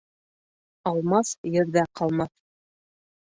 Алмас 0.91 1.33
ерҙә 1.57 1.85
ҡалмаҫ. 2.01 2.31